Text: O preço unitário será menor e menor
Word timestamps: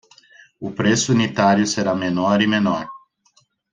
O 0.59 0.71
preço 0.71 1.11
unitário 1.13 1.67
será 1.67 1.93
menor 1.93 2.41
e 2.41 2.47
menor 2.47 2.87